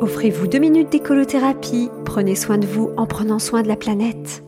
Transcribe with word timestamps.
Offrez-vous 0.00 0.46
deux 0.46 0.60
minutes 0.60 0.90
d'écolothérapie. 0.90 1.90
Prenez 2.04 2.36
soin 2.36 2.56
de 2.56 2.66
vous 2.66 2.90
en 2.96 3.06
prenant 3.06 3.40
soin 3.40 3.62
de 3.62 3.68
la 3.68 3.74
planète. 3.74 4.44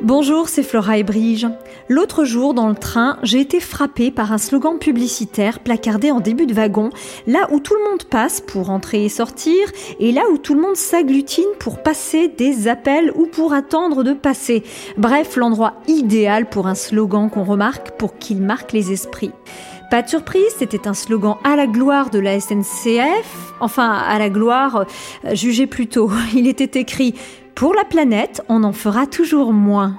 Bonjour, 0.00 0.48
c'est 0.48 0.62
Flora 0.62 0.96
et 0.96 1.02
Brige. 1.02 1.46
L'autre 1.90 2.24
jour, 2.24 2.54
dans 2.54 2.70
le 2.70 2.74
train, 2.74 3.18
j'ai 3.22 3.40
été 3.40 3.60
frappée 3.60 4.10
par 4.10 4.32
un 4.32 4.38
slogan 4.38 4.78
publicitaire 4.78 5.60
placardé 5.60 6.10
en 6.10 6.20
début 6.20 6.46
de 6.46 6.54
wagon, 6.54 6.88
là 7.26 7.46
où 7.52 7.60
tout 7.60 7.74
le 7.74 7.90
monde 7.90 8.04
passe 8.04 8.40
pour 8.40 8.70
entrer 8.70 9.04
et 9.04 9.10
sortir, 9.10 9.68
et 10.00 10.12
là 10.12 10.22
où 10.32 10.38
tout 10.38 10.54
le 10.54 10.62
monde 10.62 10.76
s'agglutine 10.76 11.44
pour 11.60 11.82
passer 11.82 12.28
des 12.28 12.68
appels 12.68 13.12
ou 13.14 13.26
pour 13.26 13.52
attendre 13.52 14.02
de 14.02 14.14
passer. 14.14 14.62
Bref, 14.96 15.36
l'endroit 15.36 15.74
idéal 15.86 16.48
pour 16.48 16.66
un 16.66 16.74
slogan 16.74 17.28
qu'on 17.28 17.44
remarque 17.44 17.90
pour 17.98 18.16
qu'il 18.16 18.40
marque 18.40 18.72
les 18.72 18.92
esprits. 18.92 19.32
Pas 19.92 20.00
de 20.00 20.08
surprise, 20.08 20.54
c'était 20.58 20.88
un 20.88 20.94
slogan 20.94 21.36
à 21.44 21.54
la 21.54 21.66
gloire 21.66 22.08
de 22.08 22.18
la 22.18 22.40
SNCF, 22.40 23.51
enfin 23.62 23.90
à 23.90 24.18
la 24.18 24.28
gloire, 24.28 24.84
euh, 25.24 25.34
jugez 25.34 25.66
plutôt. 25.66 26.10
Il 26.34 26.46
était 26.46 26.80
écrit 26.80 27.14
pour 27.54 27.74
la 27.74 27.84
planète, 27.84 28.42
on 28.48 28.64
en 28.64 28.72
fera 28.72 29.06
toujours 29.06 29.52
moins. 29.52 29.96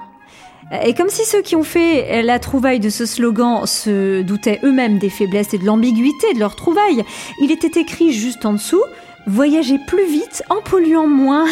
Et 0.84 0.94
comme 0.94 1.10
si 1.10 1.24
ceux 1.24 1.42
qui 1.42 1.56
ont 1.56 1.62
fait 1.62 2.22
la 2.22 2.38
trouvaille 2.38 2.80
de 2.80 2.88
ce 2.88 3.04
slogan 3.06 3.66
se 3.66 4.22
doutaient 4.22 4.60
eux-mêmes 4.64 4.98
des 4.98 5.10
faiblesses 5.10 5.52
et 5.54 5.58
de 5.58 5.66
l'ambiguïté 5.66 6.32
de 6.32 6.40
leur 6.40 6.56
trouvaille, 6.56 7.04
il 7.40 7.52
était 7.52 7.80
écrit 7.80 8.12
juste 8.12 8.44
en 8.46 8.54
dessous 8.54 8.82
Voyager 9.26 9.78
plus 9.86 10.06
vite 10.06 10.42
en 10.50 10.60
polluant 10.60 11.06
moins. 11.06 11.46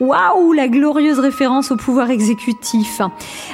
Waouh, 0.00 0.52
la 0.52 0.68
glorieuse 0.68 1.18
référence 1.18 1.72
au 1.72 1.76
pouvoir 1.76 2.10
exécutif. 2.10 3.00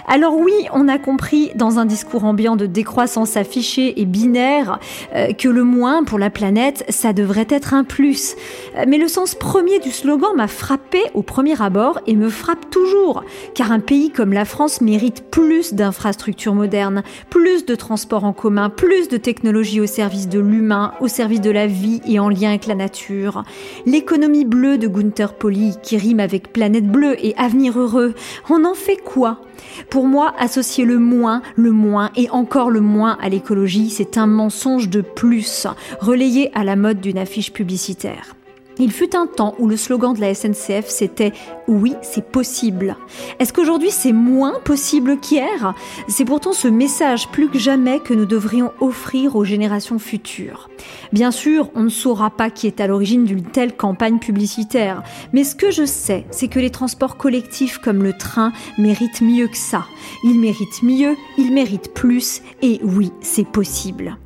Alors 0.07 0.37
oui, 0.37 0.53
on 0.75 0.89
a 0.89 0.99
compris 0.99 1.51
dans 1.55 1.79
un 1.79 1.87
discours 1.87 2.25
ambiant 2.25 2.55
de 2.55 2.67
décroissance 2.67 3.39
affichée 3.39 3.99
et 3.99 4.05
binaire 4.05 4.79
euh, 5.15 5.33
que 5.33 5.49
le 5.49 5.65
moins 5.65 6.05
pour 6.05 6.19
la 6.19 6.29
planète, 6.29 6.85
ça 6.91 7.15
devrait 7.15 7.47
être 7.49 7.73
un 7.73 7.83
plus. 7.83 8.37
Euh, 8.77 8.85
mais 8.87 8.99
le 8.99 9.09
sens 9.09 9.35
premier 9.35 9.79
du 9.79 9.91
slogan 9.91 10.33
m'a 10.37 10.47
frappé 10.47 11.01
au 11.15 11.23
premier 11.23 11.63
abord 11.63 12.01
et 12.07 12.15
me 12.15 12.29
frappe 12.29 12.69
toujours, 12.69 13.25
car 13.55 13.73
un 13.73 13.81
pays 13.81 14.11
comme 14.11 14.35
la 14.35 14.45
France 14.45 14.83
mérite 14.83 15.31
plus 15.31 15.73
d'infrastructures 15.73 16.55
modernes, 16.55 17.05
plus 17.31 17.65
de 17.65 17.75
transports 17.75 18.25
en 18.25 18.35
commun, 18.35 18.69
plus 18.69 19.09
de 19.09 19.17
technologies 19.17 19.81
au 19.81 19.87
service 19.87 20.29
de 20.29 20.41
l'humain, 20.41 20.93
au 21.01 21.09
service 21.09 21.41
de 21.41 21.51
la 21.51 21.67
vie 21.67 22.03
et 22.07 22.19
en 22.19 22.29
lien 22.29 22.51
avec 22.51 22.67
la 22.67 22.75
nature. 22.75 23.45
L'économie 23.87 24.45
bleue 24.45 24.77
de 24.77 24.89
Gunther 24.89 25.33
Poli 25.33 25.77
qui 25.83 25.97
rime 25.97 26.21
avec 26.35 26.53
planète 26.53 26.91
bleue 26.91 27.17
et 27.25 27.37
avenir 27.37 27.79
heureux. 27.79 28.15
On 28.51 28.65
en 28.65 28.75
fait 28.75 28.97
quoi? 28.97 29.41
Pour 29.89 30.07
moi, 30.07 30.35
associer 30.37 30.85
le 30.85 30.99
moins, 30.99 31.43
le 31.55 31.71
moins 31.71 32.11
et 32.17 32.29
encore 32.31 32.71
le 32.71 32.81
moins 32.81 33.17
à 33.21 33.29
l'écologie, 33.29 33.89
c'est 33.89 34.19
un 34.19 34.27
mensonge 34.27 34.89
de 34.89 35.01
plus, 35.01 35.69
relayé 36.01 36.51
à 36.55 36.65
la 36.65 36.75
mode 36.75 37.01
d'une 37.01 37.19
affiche 37.19 37.53
publicitaire. 37.53 38.35
Il 38.79 38.91
fut 38.91 39.15
un 39.15 39.27
temps 39.27 39.55
où 39.59 39.69
le 39.69 39.77
slogan 39.77 40.15
de 40.15 40.21
la 40.21 40.35
SNCF 40.35 40.89
c'était 40.89 41.33
Oui, 41.69 41.95
c'est 42.03 42.27
possible. 42.27 42.97
Est-ce 43.39 43.53
qu'aujourd'hui 43.53 43.91
c'est 43.91 44.13
moins 44.13 44.59
possible 44.65 45.19
qu'hier? 45.21 45.75
C'est 46.09 46.25
pourtant 46.25 46.53
ce 46.53 46.69
message 46.69 47.29
plus 47.29 47.49
que 47.49 47.59
jamais 47.59 48.01
que 48.01 48.15
nous 48.15 48.27
devrions 48.27 48.73
offrir 48.81 49.37
aux 49.37 49.45
générations 49.45 49.99
futures. 49.99 50.69
Bien 51.13 51.31
sûr, 51.31 51.71
on 51.75 51.83
ne 51.83 51.89
saura 51.89 52.31
pas 52.31 52.51
qui 52.51 52.67
est 52.67 52.81
à 52.81 52.87
l'origine 52.87 53.25
d'une 53.25 53.45
telle 53.45 53.77
campagne 53.77 54.19
publicitaire, 54.19 55.03
mais 55.33 55.45
ce 55.45 55.55
que 55.55 55.71
je 55.71 55.85
sais, 55.85 56.27
c'est 56.31 56.49
que 56.49 56.59
les 56.59 56.71
transports 56.71 57.17
collectifs 57.17 57.79
comme 57.79 58.03
le 58.03 58.13
train 58.13 58.53
méritent 58.79 59.23
mieux 59.23 59.49
que 59.49 59.57
ça. 59.57 59.85
Ils 60.25 60.41
méritent 60.41 60.83
mieux, 60.83 61.17
ils 61.39 61.53
méritent 61.53 61.95
plus, 61.95 62.43
et 62.63 62.81
oui, 62.83 63.13
c'est 63.21 63.47
possible. 63.47 64.19